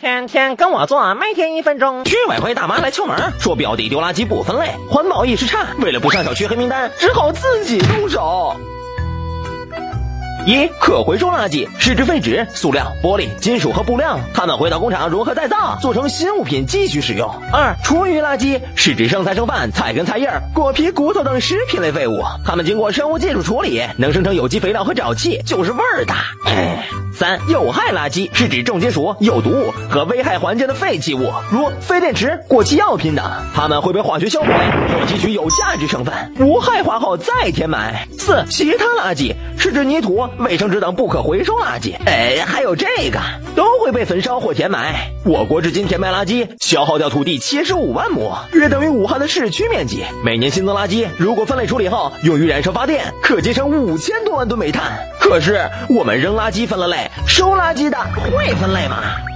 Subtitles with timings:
[0.00, 2.04] 天天跟我做，每天一分钟。
[2.04, 8.54] 居委会大妈来敲门，说表弟丢垃圾不分类，环保意识差，为了不上小区黑名单，只好自己动手。
[10.46, 17.28] 一、可回收垃圾是指废纸、塑料、玻璃、金属和布料，它们回到工厂融合再造，做成新物品继续使用。
[17.52, 26.16] 二、厨余垃圾是指剩菜剩饭、菜根、菜叶、果皮、骨头等食品类废物，它们经过生物技术处理，能生成有机肥料和沼气，就是味儿大。
[27.14, 38.06] 三、有害垃圾是指重金属、有毒物和危害环境的废弃物，如废电池、过期药品等，它们会被化学销毁，后提取有价值成分，无害化后再填埋。
[38.16, 40.28] 四、其他垃圾是指泥土。
[40.38, 43.20] 卫生纸等不可回收垃圾，哎，还有这个
[43.54, 45.10] 都会被焚烧或填埋。
[45.24, 50.04] 我国至今填埋垃圾消耗掉土地七十五万亩，约等于武汉的市区面积。
[50.24, 54.98] 每年新增垃圾如果分类处理后用于燃烧发电，可节省五千多万吨煤炭。
[55.20, 59.27] 可是我们扔垃圾分了类，收垃圾的会分类吗？